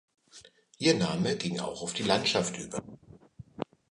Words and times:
Ihr 0.79 0.95
Name 0.95 1.35
ging 1.37 1.59
auch 1.59 1.83
auf 1.83 1.93
die 1.93 2.01
Landschaft 2.01 2.57
über. 2.57 2.81